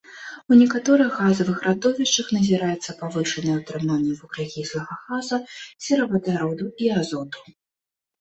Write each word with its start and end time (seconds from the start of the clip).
У 0.53 0.55
некаторых 0.59 1.09
газавых 1.17 1.57
радовішчах 1.67 2.31
назіраецца 2.37 2.95
павышанае 3.01 3.55
ўтрыманне 3.57 4.13
вуглякіслага 4.21 4.97
газа, 5.09 5.37
серавадароду 5.89 6.65
і 6.87 6.91
азоту. 7.03 7.45